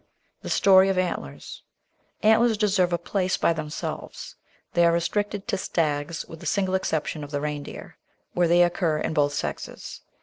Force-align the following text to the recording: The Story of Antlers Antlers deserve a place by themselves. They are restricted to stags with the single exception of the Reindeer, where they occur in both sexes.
The 0.41 0.49
Story 0.49 0.89
of 0.89 0.97
Antlers 0.97 1.61
Antlers 2.23 2.57
deserve 2.57 2.91
a 2.91 2.97
place 2.97 3.37
by 3.37 3.53
themselves. 3.53 4.35
They 4.73 4.83
are 4.83 4.91
restricted 4.91 5.47
to 5.49 5.59
stags 5.59 6.25
with 6.25 6.39
the 6.39 6.47
single 6.47 6.73
exception 6.73 7.23
of 7.23 7.29
the 7.29 7.39
Reindeer, 7.39 7.97
where 8.33 8.47
they 8.47 8.63
occur 8.63 8.97
in 8.97 9.13
both 9.13 9.33
sexes. 9.35 10.01